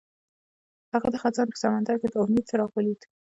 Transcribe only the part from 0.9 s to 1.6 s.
هغه د خزان په